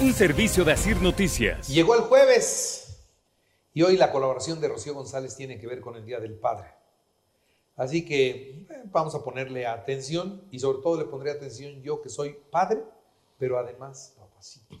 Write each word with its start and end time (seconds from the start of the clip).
Un 0.00 0.14
servicio 0.14 0.64
de 0.64 0.70
Asir 0.70 1.02
Noticias. 1.02 1.66
Llegó 1.66 1.96
el 1.96 2.02
jueves 2.02 3.00
y 3.74 3.82
hoy 3.82 3.96
la 3.96 4.12
colaboración 4.12 4.60
de 4.60 4.68
Rocío 4.68 4.94
González 4.94 5.34
tiene 5.34 5.58
que 5.58 5.66
ver 5.66 5.80
con 5.80 5.96
el 5.96 6.06
Día 6.06 6.20
del 6.20 6.34
Padre. 6.34 6.68
Así 7.74 8.04
que 8.04 8.64
eh, 8.70 8.82
vamos 8.92 9.16
a 9.16 9.24
ponerle 9.24 9.66
atención 9.66 10.44
y 10.52 10.60
sobre 10.60 10.78
todo 10.82 10.98
le 10.98 11.06
pondré 11.06 11.32
atención 11.32 11.82
yo 11.82 12.00
que 12.00 12.10
soy 12.10 12.36
padre, 12.48 12.84
pero 13.40 13.58
además 13.58 14.14
papacito. 14.16 14.76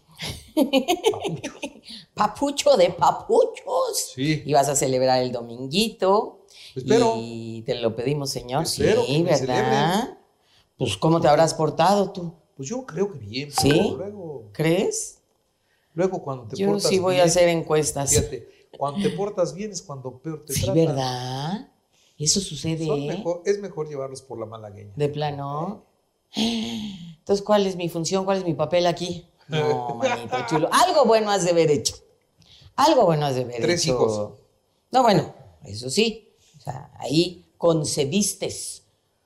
Papucho. 1.10 1.52
Papucho 2.14 2.76
de 2.76 2.90
papuchos. 2.90 4.12
Sí. 4.14 4.44
Y 4.46 4.52
vas 4.52 4.68
a 4.68 4.76
celebrar 4.76 5.20
el 5.20 5.32
dominguito. 5.32 6.46
Espero. 6.76 7.14
Y 7.16 7.62
te 7.62 7.74
lo 7.74 7.96
pedimos, 7.96 8.30
señor. 8.30 8.62
Espero 8.62 9.04
sí, 9.04 9.24
¿verdad? 9.24 10.16
Pues, 10.76 10.96
¿cómo 10.96 11.20
te 11.20 11.26
habrás 11.26 11.54
portado 11.54 12.12
tú? 12.12 12.34
Pues 12.58 12.68
yo 12.68 12.84
creo 12.84 13.10
que 13.10 13.18
bien. 13.18 13.50
¿Sí? 13.52 13.70
pero 13.72 13.96
Luego, 13.96 14.44
¿Crees? 14.52 15.20
luego 15.94 16.22
cuando 16.22 16.44
te 16.48 16.56
Yo 16.56 16.66
portas 16.66 16.90
sí 16.90 16.98
voy 16.98 17.14
bien, 17.14 17.22
a 17.22 17.26
hacer 17.26 17.48
encuestas. 17.48 18.10
Fíjate, 18.10 18.48
cuando 18.76 19.00
te 19.00 19.08
portas 19.10 19.54
bien 19.54 19.70
es 19.72 19.80
cuando 19.80 20.18
peor 20.18 20.44
te 20.44 20.52
Sí, 20.52 20.60
tratan. 20.62 20.74
¿verdad? 20.86 21.68
Eso 22.18 22.40
sucede, 22.40 22.84
¿eh? 22.84 23.06
mejor- 23.06 23.42
es 23.46 23.58
mejor 23.60 23.88
llevarlos 23.88 24.20
por 24.22 24.38
la 24.40 24.44
malagueña. 24.46 24.92
De 24.96 25.08
plano. 25.08 25.84
Entonces, 26.34 27.44
¿cuál 27.44 27.66
es 27.66 27.76
mi 27.76 27.88
función? 27.88 28.24
¿Cuál 28.24 28.38
es 28.38 28.44
mi 28.44 28.54
papel 28.54 28.86
aquí? 28.86 29.24
No, 29.48 29.94
manito 29.94 30.36
chulo. 30.46 30.68
Algo 30.70 31.06
bueno 31.06 31.30
has 31.30 31.42
de 31.44 31.52
haber 31.52 31.70
hecho. 31.70 31.94
Algo 32.76 33.06
bueno 33.06 33.24
has 33.24 33.34
de 33.36 33.44
haber 33.44 33.62
Tres 33.62 33.82
hecho. 33.82 33.92
hijos. 33.94 34.38
No, 34.90 35.02
bueno, 35.02 35.32
eso 35.64 35.88
sí. 35.88 36.28
O 36.58 36.60
sea, 36.60 36.90
ahí 36.98 37.46
concebiste, 37.56 38.54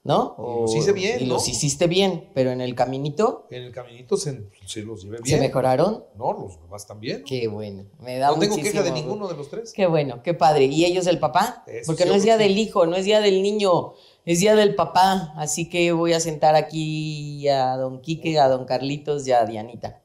¿no? 0.04 0.34
Y 0.36 0.60
los 0.62 0.74
hice 0.74 0.92
bien, 0.92 1.20
Y 1.20 1.26
¿no? 1.26 1.34
los 1.34 1.48
hiciste 1.48 1.86
bien, 1.86 2.28
pero 2.34 2.50
en 2.50 2.60
el 2.60 2.74
caminito 2.74 3.46
En 3.50 3.62
el 3.62 3.72
caminito 3.72 4.16
se, 4.16 4.48
se 4.66 4.82
los 4.82 5.02
llevé 5.02 5.18
se 5.18 5.22
bien. 5.24 5.40
mejoraron. 5.40 6.04
No, 6.16 6.32
los 6.32 6.60
demás 6.60 6.86
también. 6.86 7.22
Qué 7.24 7.46
bueno. 7.46 7.84
Me 8.00 8.18
da 8.18 8.28
No 8.30 8.38
tengo 8.38 8.56
queja 8.56 8.82
de 8.82 8.90
ninguno 8.90 9.28
de 9.28 9.36
los 9.36 9.48
tres. 9.48 9.72
Qué 9.72 9.86
bueno, 9.86 10.22
qué 10.22 10.34
padre. 10.34 10.64
¿Y 10.64 10.84
ellos 10.84 11.06
el 11.06 11.18
papá? 11.20 11.62
Eso 11.66 11.86
Porque 11.86 12.02
sí, 12.02 12.08
no 12.08 12.14
es 12.16 12.24
día 12.24 12.36
sí. 12.36 12.42
del 12.42 12.58
hijo, 12.58 12.86
no 12.86 12.96
es 12.96 13.04
día 13.04 13.20
del 13.20 13.42
niño, 13.42 13.92
es 14.24 14.40
día 14.40 14.56
del 14.56 14.74
papá. 14.74 15.32
Así 15.36 15.68
que 15.68 15.92
voy 15.92 16.12
a 16.14 16.20
sentar 16.20 16.56
aquí 16.56 17.46
a 17.48 17.76
don 17.76 18.00
Quique, 18.00 18.38
a 18.40 18.48
don 18.48 18.64
Carlitos 18.64 19.26
y 19.28 19.32
a 19.32 19.44
Dianita. 19.44 20.02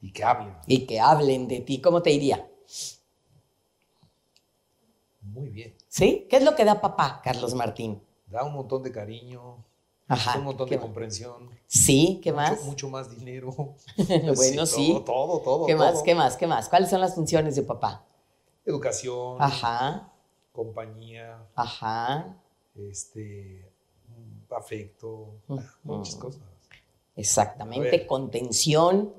Y 0.00 0.10
que 0.12 0.24
hablen. 0.24 0.54
Y 0.66 0.86
que 0.86 1.00
hablen 1.00 1.48
de 1.48 1.60
ti. 1.60 1.80
¿Cómo 1.80 2.00
te 2.02 2.10
iría? 2.12 2.48
Muy 5.20 5.50
bien. 5.50 5.74
¿Sí? 5.88 6.26
¿Qué 6.28 6.36
es 6.38 6.42
lo 6.42 6.56
que 6.56 6.64
da 6.64 6.80
papá, 6.80 7.20
Carlos 7.22 7.54
Martín? 7.54 8.00
Da 8.32 8.44
un 8.44 8.54
montón 8.54 8.82
de 8.82 8.90
cariño, 8.90 9.56
Ajá. 10.08 10.38
un 10.38 10.44
montón 10.44 10.66
¿Qué 10.66 10.74
de 10.74 10.78
más? 10.78 10.84
comprensión. 10.86 11.50
Sí, 11.66 12.18
¿qué 12.22 12.32
mucho- 12.32 12.42
más? 12.42 12.64
Mucho, 12.64 12.88
más 12.88 13.10
dinero. 13.10 13.54
Bueno, 14.34 14.64
sí. 14.66 14.92
Todo, 15.04 15.04
todo, 15.04 15.40
todo. 15.40 15.66
¿Qué 15.66 15.76
más? 15.76 16.02
¿Qué 16.02 16.14
más? 16.14 16.36
¿Qué 16.36 16.46
más? 16.46 16.68
¿Cuáles 16.68 16.88
son 16.90 17.00
las 17.00 17.14
funciones 17.14 17.54
de 17.56 17.62
papá? 17.62 18.04
Educación, 18.64 19.36
Ajá, 19.40 20.10
compañía, 20.52 21.38
ajá. 21.54 22.36
este, 22.76 23.68
afecto, 24.50 25.34
muchas 25.82 26.16
cosas. 26.16 26.40
Exactamente, 27.16 28.06
contención, 28.06 29.12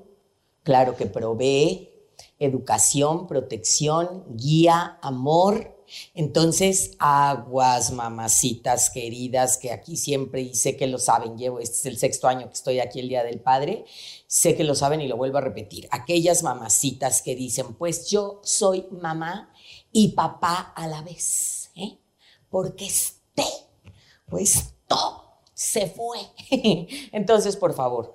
claro 0.64 0.96
que 0.96 1.06
provee, 1.06 1.90
educación, 2.38 3.26
protección, 3.26 4.24
guía, 4.30 4.98
amor. 5.02 5.73
Entonces, 6.14 6.92
aguas, 6.98 7.92
mamacitas 7.92 8.90
queridas, 8.90 9.56
que 9.58 9.72
aquí 9.72 9.96
siempre, 9.96 10.42
y 10.42 10.54
sé 10.54 10.76
que 10.76 10.86
lo 10.86 10.98
saben, 10.98 11.36
llevo, 11.36 11.60
este 11.60 11.76
es 11.76 11.86
el 11.86 11.98
sexto 11.98 12.28
año 12.28 12.46
que 12.48 12.54
estoy 12.54 12.80
aquí 12.80 13.00
el 13.00 13.08
Día 13.08 13.24
del 13.24 13.40
Padre, 13.40 13.84
sé 14.26 14.56
que 14.56 14.64
lo 14.64 14.74
saben 14.74 15.00
y 15.00 15.08
lo 15.08 15.16
vuelvo 15.16 15.38
a 15.38 15.42
repetir. 15.42 15.88
Aquellas 15.90 16.42
mamacitas 16.42 17.22
que 17.22 17.34
dicen, 17.34 17.74
pues 17.74 18.10
yo 18.10 18.40
soy 18.42 18.86
mamá 18.90 19.52
y 19.92 20.08
papá 20.08 20.72
a 20.76 20.86
la 20.86 21.02
vez, 21.02 21.70
¿eh? 21.76 21.98
porque 22.48 22.86
este, 22.86 23.44
pues 24.26 24.74
todo 24.86 25.24
se 25.54 25.88
fue. 25.88 26.18
Entonces, 27.12 27.56
por 27.56 27.74
favor, 27.74 28.14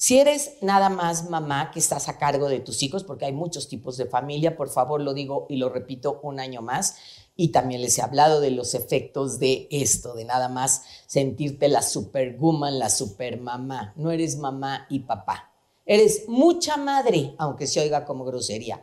si 0.00 0.18
eres 0.18 0.52
nada 0.62 0.88
más 0.88 1.28
mamá 1.28 1.70
que 1.70 1.78
estás 1.78 2.08
a 2.08 2.16
cargo 2.16 2.48
de 2.48 2.60
tus 2.60 2.82
hijos, 2.82 3.04
porque 3.04 3.26
hay 3.26 3.32
muchos 3.32 3.68
tipos 3.68 3.98
de 3.98 4.06
familia, 4.06 4.56
por 4.56 4.70
favor 4.70 5.02
lo 5.02 5.12
digo 5.12 5.44
y 5.50 5.56
lo 5.56 5.68
repito 5.68 6.20
un 6.22 6.40
año 6.40 6.62
más, 6.62 6.96
y 7.36 7.48
también 7.48 7.82
les 7.82 7.98
he 7.98 8.02
hablado 8.02 8.40
de 8.40 8.50
los 8.50 8.72
efectos 8.72 9.38
de 9.38 9.68
esto, 9.70 10.14
de 10.14 10.24
nada 10.24 10.48
más 10.48 10.84
sentirte 11.06 11.68
la 11.68 11.82
superwoman, 11.82 12.78
la 12.78 12.88
supermamá. 12.88 13.92
No 13.94 14.10
eres 14.10 14.38
mamá 14.38 14.86
y 14.88 15.00
papá. 15.00 15.52
Eres 15.84 16.26
mucha 16.28 16.78
madre, 16.78 17.34
aunque 17.36 17.66
se 17.66 17.80
oiga 17.80 18.06
como 18.06 18.24
grosería. 18.24 18.82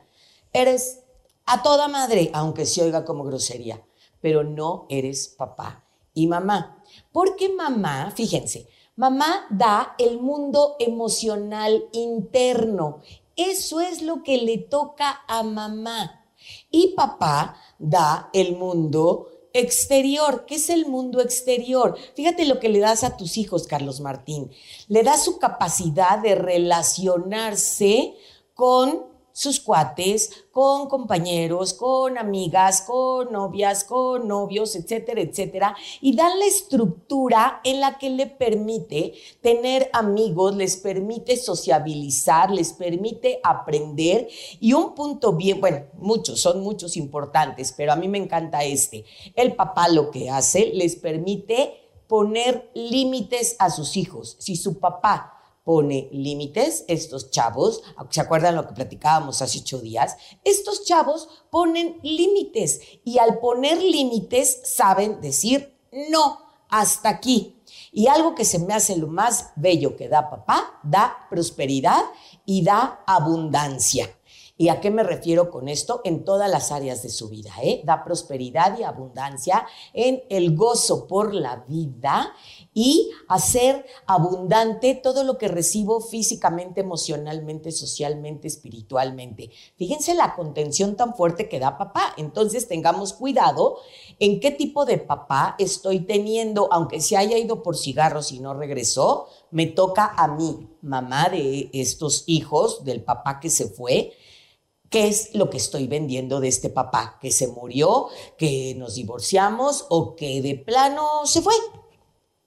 Eres 0.54 1.00
a 1.48 1.64
toda 1.64 1.88
madre, 1.88 2.30
aunque 2.32 2.68
se 2.68 2.84
oiga 2.84 3.06
como 3.06 3.24
grosería. 3.24 3.84
Pero 4.22 4.44
no 4.44 4.86
eres 4.88 5.30
papá 5.30 5.84
y 6.14 6.28
mamá. 6.28 6.84
Porque 7.12 7.50
mamá, 7.50 8.14
fíjense, 8.16 8.68
mamá 8.98 9.48
da 9.50 9.96
el 9.98 10.20
mundo 10.20 10.76
emocional 10.80 11.86
interno. 11.94 13.02
Eso 13.38 13.80
es 13.80 14.02
lo 14.02 14.24
que 14.24 14.38
le 14.38 14.58
toca 14.58 15.22
a 15.28 15.44
mamá. 15.44 16.26
Y 16.70 16.94
papá 16.96 17.56
da 17.80 18.30
el 18.34 18.58
mundo 18.58 19.30
exterior. 19.54 20.46
¿Qué 20.46 20.56
es 20.56 20.70
el 20.70 20.88
mundo 20.88 21.22
exterior? 21.22 21.96
Fíjate 22.16 22.46
lo 22.46 22.60
que 22.60 22.70
le 22.70 22.80
das 22.80 23.04
a 23.04 23.16
tus 23.16 23.38
hijos, 23.38 23.68
Carlos 23.68 24.02
Martín. 24.02 24.52
Le 24.88 25.04
das 25.04 25.24
su 25.24 25.38
capacidad 25.38 26.20
de 26.20 26.36
relacionarse 26.36 28.16
con 28.54 29.17
sus 29.38 29.60
cuates, 29.60 30.46
con 30.52 30.90
compañeros, 30.90 31.76
con 31.76 32.18
amigas, 32.18 32.82
con 32.82 33.32
novias, 33.32 33.84
con 33.84 34.28
novios, 34.28 34.76
etcétera, 34.76 35.22
etcétera, 35.22 35.76
y 36.02 36.16
dan 36.16 36.40
la 36.40 36.46
estructura 36.48 37.62
en 37.64 37.80
la 37.80 38.00
que 38.00 38.10
le 38.10 38.26
permite 38.26 39.14
tener 39.40 39.92
amigos, 39.94 40.56
les 40.56 40.78
permite 40.78 41.38
sociabilizar, 41.38 42.50
les 42.50 42.74
permite 42.74 43.40
aprender 43.44 44.28
y 44.60 44.74
un 44.74 44.96
punto 44.96 45.34
bien, 45.34 45.62
bueno, 45.62 45.86
muchos, 46.00 46.42
son 46.42 46.64
muchos 46.64 46.98
importantes, 46.98 47.72
pero 47.78 47.94
a 47.94 47.96
mí 47.96 48.08
me 48.08 48.18
encanta 48.18 48.64
este. 48.64 49.06
El 49.36 49.56
papá 49.56 49.88
lo 49.88 50.10
que 50.10 50.32
hace, 50.32 50.72
les 50.74 50.96
permite 50.96 51.76
poner 52.08 52.72
límites 52.74 53.56
a 53.60 53.70
sus 53.70 53.98
hijos. 53.98 54.36
Si 54.40 54.56
su 54.56 54.80
papá 54.80 55.37
pone 55.68 56.08
límites, 56.14 56.86
estos 56.88 57.30
chavos, 57.30 57.84
¿se 58.10 58.22
acuerdan 58.22 58.56
lo 58.56 58.66
que 58.66 58.74
platicábamos 58.74 59.42
hace 59.42 59.60
ocho 59.60 59.80
días? 59.80 60.16
Estos 60.46 60.86
chavos 60.86 61.28
ponen 61.50 62.00
límites 62.04 62.80
y 63.04 63.18
al 63.20 63.40
poner 63.40 63.82
límites 63.82 64.62
saben 64.64 65.20
decir 65.20 65.78
no, 65.92 66.40
hasta 66.70 67.10
aquí. 67.10 67.62
Y 67.92 68.08
algo 68.08 68.34
que 68.34 68.46
se 68.46 68.60
me 68.60 68.74
hace 68.74 68.96
lo 68.96 69.08
más 69.08 69.52
bello 69.58 69.98
que 69.98 70.08
da 70.08 70.30
papá, 70.30 70.80
da 70.84 71.28
prosperidad 71.30 72.02
y 72.46 72.64
da 72.64 73.04
abundancia. 73.06 74.17
¿Y 74.60 74.70
a 74.70 74.82
qué 74.82 74.90
me 74.90 75.04
refiero 75.04 75.52
con 75.52 75.68
esto? 75.68 76.02
En 76.04 76.26
todas 76.26 76.50
las 76.50 76.72
áreas 76.72 77.04
de 77.04 77.10
su 77.10 77.30
vida, 77.30 77.52
¿eh? 77.62 77.82
Da 77.86 78.04
prosperidad 78.04 78.78
y 78.80 78.84
abundancia 78.84 79.68
en 79.94 80.24
el 80.30 80.56
gozo 80.56 81.06
por 81.06 81.34
la 81.36 81.58
vida 81.68 82.34
y 82.74 83.12
hacer 83.28 83.86
abundante 84.08 84.96
todo 84.96 85.24
lo 85.24 85.38
que 85.38 85.48
recibo 85.48 86.02
físicamente, 86.02 86.82
emocionalmente, 86.82 87.72
socialmente, 87.72 88.48
espiritualmente. 88.48 89.52
Fíjense 89.76 90.16
la 90.16 90.34
contención 90.34 90.96
tan 90.96 91.14
fuerte 91.14 91.48
que 91.48 91.60
da 91.60 91.78
papá. 91.78 92.16
Entonces 92.18 92.68
tengamos 92.68 93.14
cuidado 93.14 93.78
en 94.20 94.40
qué 94.40 94.50
tipo 94.50 94.86
de 94.86 94.98
papá 94.98 95.56
estoy 95.60 96.00
teniendo, 96.00 96.68
aunque 96.72 97.00
se 97.00 97.16
haya 97.16 97.38
ido 97.38 97.62
por 97.62 97.78
cigarros 97.78 98.32
y 98.32 98.40
no 98.40 98.56
regresó, 98.56 99.28
me 99.52 99.68
toca 99.68 100.14
a 100.18 100.28
mí, 100.28 100.68
mamá 100.82 101.30
de 101.30 101.70
estos 101.74 102.24
hijos, 102.26 102.84
del 102.84 103.04
papá 103.04 103.40
que 103.40 103.52
se 103.52 103.68
fue 103.68 104.14
¿Qué 104.90 105.08
es 105.08 105.36
lo 105.36 105.50
que 105.50 105.58
estoy 105.58 105.88
vendiendo 105.88 106.40
de 106.40 106.48
este 106.48 106.70
papá? 106.70 107.18
¿Que 107.22 107.32
se 107.32 107.48
murió? 107.48 108.08
¿Que 108.38 108.74
nos 108.78 108.96
divorciamos? 108.96 109.86
¿O 109.90 110.16
que 110.16 110.42
de 110.42 110.56
plano 110.56 111.26
se 111.26 111.42
fue? 111.42 111.54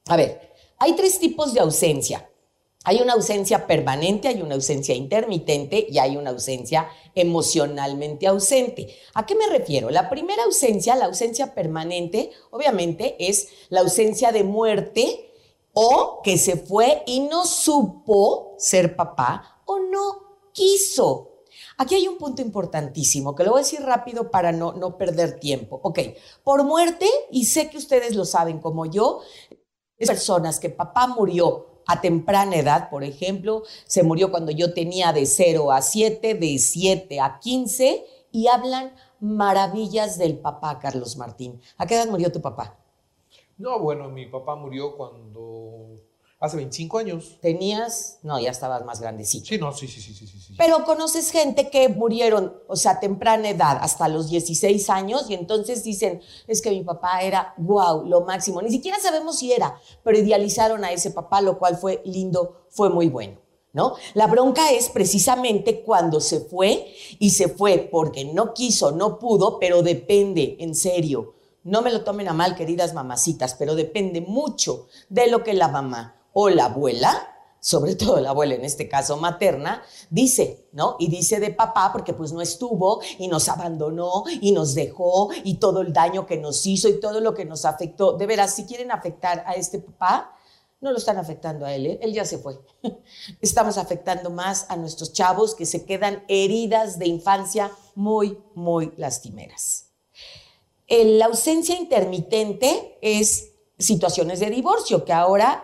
A 0.07 0.17
ver, 0.17 0.53
hay 0.79 0.95
tres 0.95 1.19
tipos 1.19 1.53
de 1.53 1.61
ausencia. 1.61 2.31
Hay 2.85 3.03
una 3.03 3.13
ausencia 3.13 3.67
permanente, 3.67 4.29
hay 4.29 4.41
una 4.41 4.55
ausencia 4.55 4.95
intermitente 4.95 5.87
y 5.91 5.99
hay 5.99 6.17
una 6.17 6.31
ausencia 6.31 6.89
emocionalmente 7.15 8.27
ausente. 8.27 8.97
¿A 9.13 9.27
qué 9.27 9.35
me 9.35 9.47
refiero? 9.49 9.91
La 9.91 10.09
primera 10.09 10.45
ausencia, 10.45 10.97
la 10.97 11.05
ausencia 11.05 11.55
permanente, 11.55 12.31
obviamente 12.51 13.17
es 13.19 13.49
la 13.69 13.81
ausencia 13.81 14.33
de 14.33 14.45
muerte 14.45 15.31
o 15.75 16.21
que 16.25 16.39
se 16.39 16.57
fue 16.57 17.03
y 17.07 17.21
no 17.21 17.45
supo 17.45 18.55
ser 18.57 18.97
papá 18.97 19.63
o 19.67 19.79
no 19.79 20.49
quiso 20.53 21.30
Aquí 21.81 21.95
hay 21.95 22.07
un 22.07 22.19
punto 22.19 22.43
importantísimo 22.43 23.35
que 23.35 23.43
lo 23.43 23.53
voy 23.53 23.61
a 23.61 23.65
decir 23.65 23.81
rápido 23.81 24.31
para 24.31 24.53
no, 24.53 24.75
no 24.75 24.99
perder 24.99 25.41
tiempo. 25.41 25.81
Ok, 25.83 26.01
por 26.45 26.63
muerte, 26.63 27.09
y 27.31 27.47
sé 27.47 27.71
que 27.71 27.79
ustedes 27.79 28.15
lo 28.15 28.27
saben 28.27 28.59
como 28.59 28.85
yo, 28.85 29.23
personas 29.97 30.61
que 30.61 30.69
papá 30.69 31.07
murió 31.07 31.81
a 31.87 32.03
temprana 32.03 32.57
edad, 32.57 32.91
por 32.91 33.03
ejemplo, 33.03 33.63
se 33.87 34.03
murió 34.03 34.31
cuando 34.31 34.53
yo 34.53 34.75
tenía 34.75 35.15
de 35.15 35.25
0 35.25 35.73
a 35.73 35.81
7, 35.81 36.35
de 36.35 36.59
7 36.59 37.19
a 37.19 37.39
15, 37.41 38.05
y 38.31 38.49
hablan 38.49 38.93
maravillas 39.19 40.19
del 40.19 40.37
papá, 40.37 40.81
Carlos 40.81 41.17
Martín. 41.17 41.63
¿A 41.79 41.87
qué 41.87 41.95
edad 41.95 42.09
murió 42.09 42.31
tu 42.31 42.43
papá? 42.43 42.77
No, 43.57 43.79
bueno, 43.79 44.11
mi 44.11 44.27
papá 44.27 44.55
murió 44.55 44.99
cuando 44.99 45.99
Hace 46.41 46.57
25 46.57 46.97
años. 46.97 47.37
Tenías, 47.43 48.19
no, 48.23 48.41
ya 48.41 48.51
estabas 48.51 48.83
más 48.87 48.99
grandecito. 48.99 49.45
Sí, 49.45 49.59
no, 49.59 49.75
sí, 49.75 49.87
sí, 49.87 50.01
sí, 50.01 50.15
sí, 50.15 50.27
sí. 50.27 50.55
Pero 50.57 50.87
conoces 50.87 51.31
gente 51.31 51.69
que 51.69 51.91
murieron, 51.91 52.55
o 52.67 52.77
sea, 52.77 52.93
a 52.93 53.01
temprana 53.01 53.51
edad, 53.51 53.77
hasta 53.83 54.09
los 54.09 54.31
16 54.31 54.89
años, 54.89 55.29
y 55.29 55.35
entonces 55.35 55.85
dicen, 55.85 56.23
es 56.47 56.63
que 56.63 56.71
mi 56.71 56.83
papá 56.83 57.21
era, 57.21 57.53
wow, 57.59 58.07
lo 58.07 58.23
máximo. 58.23 58.63
Ni 58.63 58.71
siquiera 58.71 58.99
sabemos 58.99 59.39
si 59.39 59.53
era, 59.53 59.79
pero 60.03 60.17
idealizaron 60.17 60.83
a 60.83 60.93
ese 60.93 61.11
papá, 61.11 61.43
lo 61.43 61.59
cual 61.59 61.77
fue 61.77 62.01
lindo, 62.07 62.65
fue 62.71 62.89
muy 62.89 63.11
bueno. 63.11 63.39
¿No? 63.75 63.95
La 64.15 64.27
bronca 64.27 64.73
es 64.73 64.89
precisamente 64.89 65.83
cuando 65.83 66.21
se 66.21 66.41
fue 66.41 66.93
y 67.21 67.31
se 67.31 67.49
fue 67.49 67.89
porque 67.93 68.25
no 68.25 68.53
quiso, 68.53 68.91
no 68.93 69.19
pudo, 69.19 69.61
pero 69.61 69.83
depende, 69.83 70.57
en 70.59 70.75
serio. 70.75 71.35
No 71.63 71.83
me 71.83 71.93
lo 71.93 72.03
tomen 72.03 72.27
a 72.29 72.33
mal, 72.33 72.57
queridas 72.57 72.95
mamacitas, 72.95 73.55
pero 73.55 73.77
depende 73.77 74.23
mucho 74.23 74.89
de 75.09 75.29
lo 75.29 75.45
que 75.45 75.55
la 75.55 75.69
mamá 75.69 76.20
o 76.33 76.49
la 76.49 76.67
abuela, 76.67 77.29
sobre 77.61 77.95
todo 77.95 78.21
la 78.21 78.31
abuela 78.31 78.55
en 78.55 78.65
este 78.65 78.89
caso 78.89 79.17
materna, 79.17 79.83
dice, 80.09 80.69
¿no? 80.73 80.97
Y 80.99 81.09
dice 81.09 81.41
de 81.41 81.51
papá 81.51 81.91
porque 81.93 82.15
pues 82.15 82.33
no 82.33 82.41
estuvo 82.41 83.01
y 83.19 83.29
nos 83.29 83.49
abandonó 83.49 84.25
y 84.41 84.53
nos 84.53 84.75
dejó 84.75 85.31
y 85.45 85.55
todo 85.55 85.83
el 85.83 85.93
daño 85.93 86.27
que 86.27 86.39
nos 86.39 86.65
hizo 86.67 86.89
y 86.89 87.01
todo 87.01 87.21
lo 87.21 87.35
que 87.35 87.45
nos 87.45 87.65
afectó. 87.65 88.15
De 88.15 88.27
veras, 88.27 88.55
si 88.55 88.65
quieren 88.65 88.91
afectar 88.91 89.45
a 89.47 89.53
este 89.53 89.79
papá, 89.79 90.35
no 90.81 90.93
lo 90.93 90.97
están 90.97 91.19
afectando 91.19 91.67
a 91.67 91.75
él, 91.75 91.87
¿eh? 91.87 91.99
él 92.03 92.15
ya 92.15 92.25
se 92.25 92.39
fue. 92.39 92.59
Estamos 93.43 93.77
afectando 93.77 94.31
más 94.31 94.67
a 94.71 94.77
nuestros 94.77 95.13
chavos 95.13 95.55
que 95.55 95.67
se 95.67 95.85
quedan 95.85 96.25
heridas 96.29 96.99
de 96.99 97.07
infancia 97.07 97.71
muy, 97.95 98.39
muy 98.55 98.93
lastimeras. 98.97 99.91
La 100.89 101.27
ausencia 101.27 101.79
intermitente 101.79 102.99
es 103.01 103.53
situaciones 103.79 104.41
de 104.41 104.51
divorcio, 104.51 105.05
que 105.05 105.13
ahora 105.13 105.63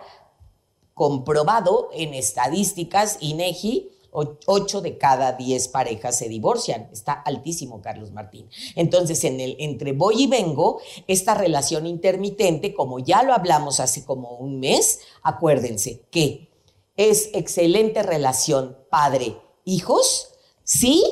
comprobado 0.97 1.89
en 1.93 2.15
estadísticas, 2.15 3.17
INEGI, 3.21 3.91
8 4.11 4.81
de 4.81 4.97
cada 4.97 5.33
10 5.33 5.67
parejas 5.67 6.17
se 6.17 6.27
divorcian. 6.27 6.89
Está 6.91 7.13
altísimo, 7.13 7.83
Carlos 7.83 8.11
Martín. 8.11 8.49
Entonces, 8.75 9.23
en 9.23 9.39
el 9.39 9.55
entre 9.59 9.91
voy 9.91 10.23
y 10.23 10.27
vengo, 10.27 10.79
esta 11.05 11.35
relación 11.35 11.85
intermitente, 11.85 12.73
como 12.73 12.97
ya 12.97 13.21
lo 13.21 13.33
hablamos 13.33 13.79
hace 13.79 14.05
como 14.05 14.37
un 14.37 14.59
mes, 14.59 15.01
acuérdense 15.21 16.01
que 16.09 16.49
es 16.95 17.29
excelente 17.33 18.01
relación 18.01 18.75
padre-hijos, 18.89 20.29
sí 20.63 21.03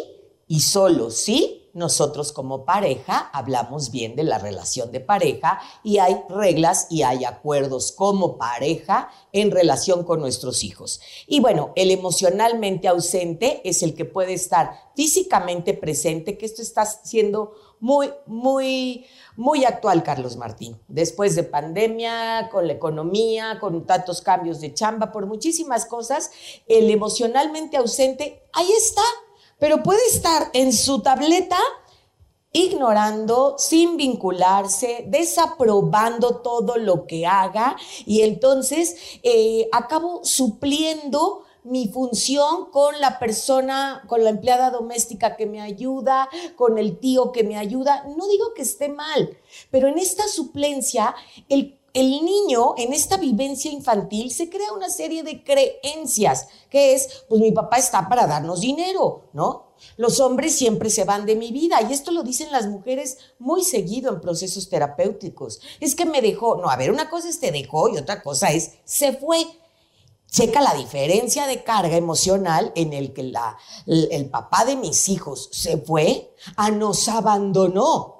y 0.48 0.62
solo 0.62 1.12
sí 1.12 1.55
nosotros 1.76 2.32
como 2.32 2.64
pareja 2.64 3.30
hablamos 3.34 3.92
bien 3.92 4.16
de 4.16 4.24
la 4.24 4.40
relación 4.40 4.92
de 4.92 5.02
pareja 5.02 5.60
y 5.84 6.00
hay 6.00 6.22
reglas 6.30 6.88
y 6.90 7.04
hay 7.04 7.26
acuerdos 7.26 7.92
como 7.92 8.38
pareja 8.38 9.10
en 9.34 9.52
relación 9.52 10.06
con 10.06 10.22
nuestros 10.22 10.64
hijos. 10.64 11.02
Y 11.28 11.42
bueno, 11.42 11.74
el 11.76 11.92
emocionalmente 11.92 12.88
ausente 12.88 13.62
es 13.66 13.84
el 13.84 13.94
que 13.94 14.06
puede 14.06 14.34
estar 14.34 14.72
físicamente 14.96 15.74
presente, 15.74 16.38
que 16.38 16.46
esto 16.46 16.62
está 16.62 16.86
siendo 16.86 17.52
muy, 17.82 18.10
muy, 18.26 19.06
muy 19.36 19.66
actual, 19.66 20.02
Carlos 20.02 20.38
Martín. 20.38 20.80
Después 20.88 21.36
de 21.36 21.44
pandemia, 21.44 22.50
con 22.52 22.68
la 22.68 22.74
economía, 22.74 23.60
con 23.60 23.86
tantos 23.86 24.22
cambios 24.22 24.62
de 24.62 24.74
chamba, 24.74 25.12
por 25.12 25.26
muchísimas 25.26 25.86
cosas, 25.86 26.32
el 26.68 26.90
emocionalmente 26.90 27.76
ausente, 27.76 28.48
ahí 28.54 28.72
está 28.72 29.02
pero 29.60 29.84
puede 29.84 30.06
estar 30.08 30.50
en 30.54 30.74
su 30.74 31.02
tableta 31.02 31.58
ignorando, 32.52 33.56
sin 33.58 33.98
vincularse, 33.98 35.06
desaprobando 35.08 36.38
todo 36.38 36.78
lo 36.78 37.06
que 37.06 37.26
haga 37.26 37.76
y 38.06 38.22
entonces 38.22 38.96
eh, 39.24 39.68
acabo 39.74 40.24
supliendo 40.24 41.44
mi 41.66 41.88
función 41.88 42.70
con 42.72 43.00
la 43.02 43.20
persona, 43.20 44.04
con 44.08 44.24
la 44.24 44.30
empleada 44.30 44.70
doméstica 44.70 45.36
que 45.36 45.48
me 45.48 45.62
ayuda, 45.62 46.30
con 46.56 46.78
el 46.78 47.00
tío 47.00 47.32
que 47.32 47.44
me 47.44 47.58
ayuda. 47.58 48.06
No 48.16 48.28
digo 48.28 48.54
que 48.54 48.62
esté 48.62 48.88
mal, 48.88 49.36
pero 49.72 49.88
en 49.88 49.98
esta 49.98 50.28
suplencia 50.28 51.16
el 51.50 51.78
el 51.96 52.26
niño 52.26 52.76
en 52.78 52.92
esta 52.92 53.16
vivencia 53.16 53.72
infantil 53.72 54.30
se 54.30 54.50
crea 54.50 54.74
una 54.74 54.90
serie 54.90 55.24
de 55.24 55.44
creencias, 55.44 56.48
que 56.70 56.94
es, 56.94 57.24
pues 57.30 57.40
mi 57.40 57.54
papá 57.54 57.78
está 57.78 58.08
para 58.10 58.28
darnos 58.28 58.60
dinero, 58.60 59.30
¿no? 59.32 59.66
Los 59.96 60.20
hombres 60.20 60.58
siempre 60.58 60.90
se 60.90 61.06
van 61.06 61.26
de 61.26 61.38
mi 61.38 61.54
vida 61.54 61.82
y 61.82 61.94
esto 61.94 62.12
lo 62.12 62.24
dicen 62.24 62.52
las 62.52 62.68
mujeres 62.68 63.18
muy 63.40 63.64
seguido 63.64 64.12
en 64.12 64.20
procesos 64.20 64.70
terapéuticos. 64.70 65.62
Es 65.80 65.96
que 65.96 66.06
me 66.06 66.22
dejó, 66.22 66.58
no, 66.58 66.70
a 66.70 66.76
ver, 66.76 66.92
una 66.92 67.10
cosa 67.10 67.30
es 67.30 67.40
te 67.40 67.52
dejó 67.52 67.88
y 67.88 67.98
otra 67.98 68.22
cosa 68.22 68.52
es 68.52 68.74
se 68.84 69.14
fue. 69.14 69.46
Checa 70.30 70.60
la 70.60 70.74
diferencia 70.74 71.48
de 71.48 71.64
carga 71.64 71.96
emocional 71.96 72.74
en 72.76 72.92
el 72.92 73.14
que 73.14 73.24
la, 73.24 73.58
el 73.86 74.30
papá 74.30 74.66
de 74.66 74.76
mis 74.76 75.08
hijos 75.08 75.48
se 75.54 75.78
fue 75.78 76.34
a 76.58 76.72
nos 76.72 77.08
abandonó. 77.08 78.15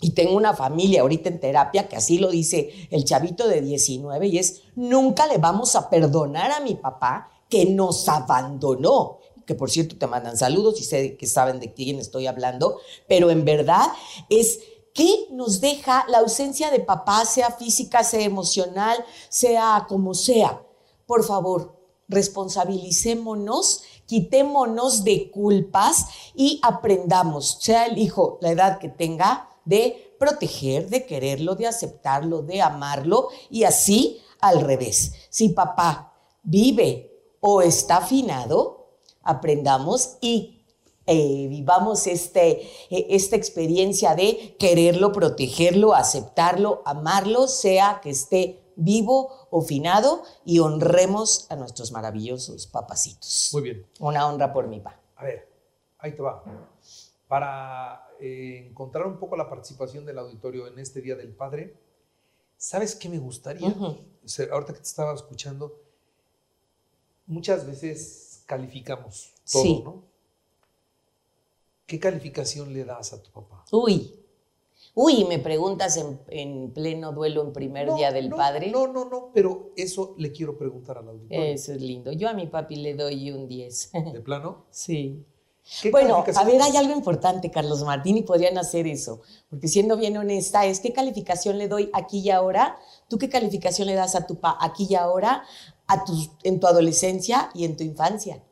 Y 0.00 0.10
tengo 0.10 0.36
una 0.36 0.54
familia 0.54 1.00
ahorita 1.00 1.28
en 1.28 1.40
terapia 1.40 1.88
que 1.88 1.96
así 1.96 2.18
lo 2.18 2.30
dice 2.30 2.88
el 2.90 3.04
chavito 3.04 3.48
de 3.48 3.60
19 3.60 4.28
y 4.28 4.38
es, 4.38 4.62
nunca 4.76 5.26
le 5.26 5.38
vamos 5.38 5.74
a 5.74 5.90
perdonar 5.90 6.52
a 6.52 6.60
mi 6.60 6.76
papá 6.76 7.30
que 7.48 7.66
nos 7.66 8.08
abandonó. 8.08 9.18
Que 9.44 9.54
por 9.54 9.70
cierto 9.70 9.96
te 9.96 10.06
mandan 10.06 10.36
saludos 10.36 10.80
y 10.80 10.84
sé 10.84 11.16
que 11.16 11.26
saben 11.26 11.58
de 11.58 11.72
quién 11.72 11.98
estoy 11.98 12.26
hablando, 12.26 12.78
pero 13.08 13.30
en 13.30 13.44
verdad 13.44 13.86
es 14.28 14.60
que 14.92 15.26
nos 15.30 15.60
deja 15.60 16.04
la 16.08 16.18
ausencia 16.18 16.70
de 16.70 16.80
papá, 16.80 17.24
sea 17.24 17.50
física, 17.50 18.04
sea 18.04 18.20
emocional, 18.20 19.04
sea 19.28 19.86
como 19.88 20.14
sea. 20.14 20.62
Por 21.06 21.24
favor, 21.24 21.76
responsabilicémonos, 22.08 23.82
quitémonos 24.06 25.04
de 25.04 25.30
culpas 25.30 26.06
y 26.34 26.60
aprendamos, 26.62 27.58
sea 27.60 27.86
el 27.86 27.98
hijo 27.98 28.38
la 28.40 28.50
edad 28.50 28.78
que 28.78 28.88
tenga, 28.88 29.48
de 29.68 30.16
proteger, 30.18 30.88
de 30.88 31.04
quererlo, 31.04 31.54
de 31.54 31.66
aceptarlo, 31.66 32.42
de 32.42 32.62
amarlo 32.62 33.28
y 33.50 33.64
así 33.64 34.20
al 34.40 34.62
revés. 34.62 35.12
Si 35.28 35.50
papá 35.50 36.14
vive 36.42 37.12
o 37.40 37.60
está 37.60 37.98
afinado, 37.98 38.88
aprendamos 39.22 40.16
y 40.22 40.64
eh, 41.06 41.46
vivamos 41.48 42.06
este, 42.06 42.62
eh, 42.90 43.06
esta 43.10 43.36
experiencia 43.36 44.14
de 44.14 44.56
quererlo, 44.58 45.12
protegerlo, 45.12 45.94
aceptarlo, 45.94 46.82
amarlo, 46.86 47.46
sea 47.46 48.00
que 48.02 48.10
esté 48.10 48.62
vivo 48.76 49.48
o 49.50 49.60
finado 49.60 50.22
y 50.44 50.60
honremos 50.60 51.46
a 51.50 51.56
nuestros 51.56 51.92
maravillosos 51.92 52.66
papacitos. 52.66 53.50
Muy 53.52 53.62
bien. 53.62 53.86
Una 54.00 54.26
honra 54.26 54.52
por 54.52 54.66
mi 54.66 54.80
pa. 54.80 54.98
A 55.16 55.24
ver, 55.24 55.48
ahí 55.98 56.14
te 56.14 56.22
va. 56.22 56.42
Para 57.28 58.08
eh, 58.20 58.66
encontrar 58.68 59.06
un 59.06 59.18
poco 59.18 59.36
la 59.36 59.48
participación 59.48 60.04
del 60.04 60.18
auditorio 60.18 60.66
en 60.66 60.78
este 60.78 61.00
Día 61.00 61.14
del 61.14 61.32
Padre, 61.32 61.76
¿sabes 62.56 62.96
qué 62.96 63.08
me 63.08 63.18
gustaría? 63.18 63.68
ahorita 64.50 64.72
que 64.72 64.80
te 64.80 64.88
estaba 64.88 65.14
escuchando, 65.14 65.80
muchas 67.26 67.66
veces 67.66 68.42
calificamos 68.46 69.32
todo, 69.50 69.84
¿no? 69.84 70.02
¿Qué 71.86 71.98
calificación 71.98 72.74
le 72.74 72.84
das 72.84 73.14
a 73.14 73.22
tu 73.22 73.30
papá? 73.30 73.64
Uy, 73.72 74.14
uy, 74.94 75.24
me 75.24 75.38
preguntas 75.38 75.98
en, 76.28 76.70
pleno 76.72 77.12
duelo 77.12 77.42
en 77.42 77.52
primer 77.54 77.94
día 77.94 78.12
del 78.12 78.28
padre. 78.28 78.70
No, 78.70 78.86
no, 78.86 79.08
no, 79.08 79.30
pero 79.32 79.70
eso 79.74 80.14
le 80.18 80.30
quiero 80.32 80.58
preguntar 80.58 80.98
al 80.98 81.08
auditorio. 81.08 81.44
Eso 81.44 81.72
es 81.72 81.80
lindo. 81.80 82.12
Yo 82.12 82.28
a 82.28 82.34
mi 82.34 82.46
papi 82.46 82.76
le 82.76 82.94
doy 82.94 83.30
un 83.30 83.48
10. 83.48 83.92
¿De 84.12 84.20
plano? 84.20 84.66
sí. 84.70 85.24
¿Qué 85.82 85.90
Bueno, 85.90 86.24
a 86.34 86.44
ver, 86.44 86.62
hay 86.62 86.76
algo 86.76 86.92
importante, 86.94 87.50
Carlos 87.50 87.82
Martín, 87.82 88.16
y 88.16 88.22
podrían 88.22 88.56
hacer 88.56 88.86
eso. 88.86 89.20
Porque 89.50 89.68
siendo 89.68 89.96
bien 89.96 90.16
honesta, 90.16 90.64
es 90.64 90.80
qué 90.80 90.92
calificación 90.92 91.58
le 91.58 91.68
doy 91.68 91.90
aquí 91.92 92.20
y 92.20 92.30
ahora. 92.30 92.78
¿Tú 93.08 93.18
qué 93.18 93.28
calificación 93.28 93.86
le 93.86 93.94
das 93.94 94.14
a 94.14 94.26
tu 94.26 94.36
pa 94.40 94.56
aquí 94.60 94.86
y 94.88 94.94
ahora, 94.94 95.44
a 95.86 96.04
en 96.42 96.58
tu 96.60 96.66
adolescencia 96.66 97.50
y 97.54 97.64
en 97.64 97.76
tu 97.76 97.84
infancia? 97.84 98.42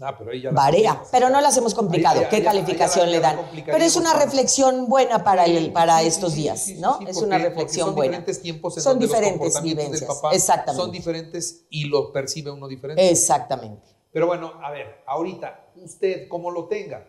Ah, 0.00 0.16
pero 0.18 0.32
ahí 0.32 0.42
ya 0.42 0.50
la 0.50 0.56
Varía, 0.56 0.90
hacemos. 0.90 1.08
pero 1.12 1.30
no 1.30 1.40
la 1.40 1.48
hacemos 1.48 1.72
complicado. 1.72 2.20
Ya- 2.22 2.28
¿Qué 2.28 2.38
ya- 2.38 2.46
calificación 2.50 3.12
le 3.12 3.20
dan? 3.20 3.38
Pero 3.64 3.78
es 3.78 3.94
una 3.94 4.12
reflexión 4.14 4.88
buena 4.88 5.22
para, 5.22 5.44
el, 5.44 5.72
para 5.72 6.00
Sí, 6.00 6.06
estos 6.08 6.32
sí, 6.32 6.40
días, 6.42 6.60
sí, 6.60 6.74
¿no? 6.80 6.98
es 7.06 7.14
porque- 7.14 7.26
una 7.26 7.38
reflexión 7.38 7.86
son 7.86 7.94
buena. 7.94 8.10
diferentes 8.18 8.42
tiempos 8.42 8.76
en 8.76 8.82
son 8.82 8.92
donde 8.94 9.06
los 9.06 9.14
diferentes 9.16 9.54
del 9.54 9.62
vivencias. 9.62 10.10
Exactamente. 10.32 10.82
son 10.82 10.90
diferentes 10.90 11.64
y 11.70 11.84
lo 11.84 12.12
percibe 12.12 12.50
uno 12.50 12.66
diferente. 12.66 13.08
Exactamente. 13.08 13.86
Pero 14.14 14.26
bueno, 14.28 14.54
a 14.62 14.70
ver, 14.70 15.02
ahorita, 15.06 15.66
usted 15.76 16.28
como 16.28 16.50
lo 16.52 16.66
tenga, 16.68 17.06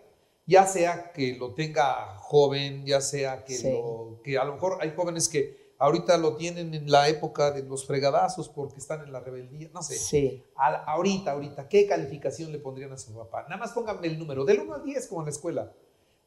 ya 0.47 0.65
sea 0.65 1.11
que 1.13 1.35
lo 1.37 1.53
tenga 1.53 2.17
joven, 2.17 2.83
ya 2.85 2.99
sea 2.99 3.45
que, 3.45 3.53
Sí. 3.55 3.71
lo, 3.71 4.19
que 4.23 4.37
a 4.39 4.43
lo 4.43 4.55
mejor 4.55 4.79
hay 4.81 4.91
jóvenes 4.95 5.29
que 5.29 5.73
ahorita 5.77 6.17
lo 6.17 6.35
tienen 6.35 6.73
en 6.73 6.89
la 6.89 7.07
época 7.07 7.51
de 7.51 7.61
los 7.61 7.85
fregadazos 7.85 8.49
porque 8.49 8.77
están 8.79 9.01
en 9.03 9.11
la 9.13 9.19
rebeldía, 9.19 9.69
no 9.71 9.83
sé. 9.83 9.97
Sí. 9.99 10.43
Al- 10.55 10.81
ahorita, 10.87 11.31
ahorita, 11.33 11.69
¿qué 11.69 11.85
calificación 11.85 12.51
le 12.51 12.57
pondrían 12.57 12.91
a 12.91 12.97
su 12.97 13.13
papá? 13.13 13.43
Nada 13.43 13.57
más 13.57 13.71
pónganme 13.71 14.07
el 14.07 14.17
número, 14.17 14.43
del 14.43 14.61
1 14.61 14.73
al 14.73 14.83
10 14.83 15.07
como 15.07 15.21
en 15.21 15.25
la 15.25 15.31
escuela. 15.31 15.71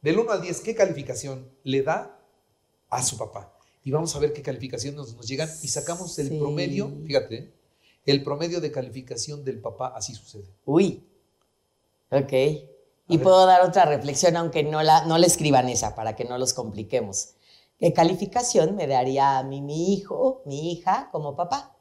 Del 0.01 0.17
1 0.17 0.31
al 0.31 0.41
10, 0.41 0.61
¿qué 0.61 0.73
calificación 0.75 1.49
le 1.63 1.81
da 1.83 2.17
a 2.89 3.03
su 3.03 3.17
papá? 3.17 3.53
Y 3.83 3.91
vamos 3.91 4.15
a 4.15 4.19
ver 4.19 4.31
qué 4.31 4.41
calificación 4.41 4.95
nos, 4.95 5.13
nos 5.13 5.27
llegan 5.27 5.49
y 5.61 5.67
sacamos 5.67 6.17
el 6.19 6.29
Sí. 6.29 6.39
promedio, 6.39 6.89
fíjate, 7.05 7.35
¿eh? 7.35 7.53
El 8.11 8.23
promedio 8.23 8.61
de 8.61 8.71
calificación 8.71 9.43
del 9.43 9.59
papá, 9.59 9.93
así 9.95 10.13
sucede. 10.15 10.45
Uy. 10.65 11.05
Ok. 12.11 12.31
Y 12.31 13.17
ver. 13.17 13.21
puedo 13.23 13.45
dar 13.45 13.61
otra 13.65 13.85
reflexión, 13.85 14.35
aunque 14.37 14.63
no 14.63 14.81
la, 14.83 15.05
no 15.05 15.17
la 15.17 15.25
escriban 15.25 15.67
esa, 15.69 15.95
para 15.95 16.15
que 16.15 16.25
no 16.25 16.37
los 16.37 16.53
compliquemos. 16.53 17.35
¿Qué 17.79 17.93
calificación 17.93 18.75
me 18.75 18.87
daría 18.87 19.37
a 19.37 19.43
mí 19.43 19.61
mi 19.61 19.93
hijo, 19.93 20.41
mi 20.45 20.71
hija, 20.71 21.09
como 21.11 21.35
papá? 21.35 21.75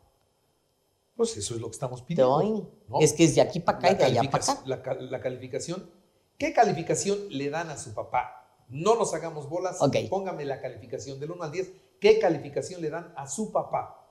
Pues 1.17 1.37
eso 1.37 1.55
es 1.57 1.61
lo 1.61 1.67
que 1.69 1.73
estamos 1.75 2.03
pidiendo. 2.03 2.71
¿no? 2.89 3.01
Es 3.01 3.13
que 3.13 3.25
es 3.25 3.35
de 3.35 3.41
aquí 3.41 3.59
para 3.61 3.79
acá 3.79 3.91
y 3.93 3.95
de 3.97 4.05
allá 4.05 4.23
para 4.31 4.45
acá. 4.45 4.63
La, 4.67 4.83
cal- 4.83 5.11
la 5.11 5.21
calificación, 5.21 5.91
¿qué 6.39 6.53
calificación 6.53 7.19
le 7.31 7.51
dan 7.51 7.71
a 7.71 7.77
su 7.77 7.93
papá? 7.95 8.35
No 8.69 8.95
nos 8.95 9.13
hagamos 9.15 9.49
bolas, 9.49 9.79
Ok. 9.81 9.97
póngame 10.09 10.45
la 10.45 10.61
calificación 10.61 11.19
del 11.19 11.33
1 11.33 11.43
al 11.43 11.51
10. 11.53 11.73
¿Qué 12.01 12.19
calificación 12.21 12.81
le 12.81 12.91
dan 12.91 13.13
a 13.17 13.27
su 13.27 13.51
papá? 13.51 14.07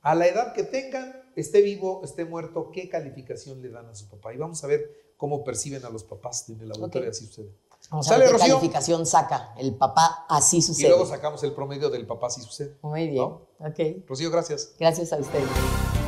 A 0.00 0.14
la 0.14 0.26
edad 0.28 0.54
que 0.54 0.62
tengan, 0.62 1.25
esté 1.36 1.60
vivo, 1.62 2.00
esté 2.04 2.24
muerto, 2.24 2.70
¿qué 2.72 2.88
calificación 2.88 3.62
le 3.62 3.68
dan 3.70 3.86
a 3.86 3.94
su 3.94 4.08
papá? 4.08 4.34
Y 4.34 4.36
vamos 4.38 4.64
a 4.64 4.66
ver 4.66 5.12
cómo 5.16 5.44
perciben 5.44 5.84
a 5.84 5.90
los 5.90 6.02
papás 6.04 6.48
en 6.48 6.60
el 6.60 6.72
auditorio, 6.72 7.10
así 7.10 7.26
sucede. 7.26 7.50
Vamos 7.90 8.06
a 8.06 8.10
¿Sale, 8.10 8.24
ver 8.24 8.32
qué 8.32 8.38
Rocío? 8.38 8.54
calificación 8.56 9.06
saca 9.06 9.54
el 9.58 9.74
papá, 9.76 10.26
así 10.28 10.56
Y 10.56 10.62
sucede. 10.62 10.88
luego 10.88 11.06
sacamos 11.06 11.42
el 11.44 11.52
promedio 11.52 11.88
del 11.90 12.06
papá, 12.06 12.26
así 12.28 12.40
sucede. 12.42 12.76
Muy 12.82 13.02
bien. 13.08 13.16
¿No? 13.16 13.46
Ok. 13.60 13.78
Rocío, 14.08 14.30
gracias. 14.30 14.74
Gracias 14.80 15.12
a 15.12 15.18
ustedes. 15.18 15.46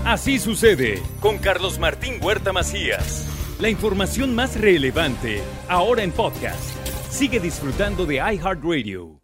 Así 0.04 0.38
sucede 0.38 1.02
con 1.20 1.38
Carlos 1.38 1.78
Martín 1.78 2.14
Huerta 2.22 2.52
Macías. 2.52 3.26
La 3.60 3.68
información 3.68 4.34
más 4.34 4.58
relevante 4.60 5.40
ahora 5.68 6.02
en 6.02 6.12
podcast. 6.12 6.58
Sigue 7.10 7.38
disfrutando 7.38 8.06
de 8.06 8.16
iHeartRadio. 8.16 9.17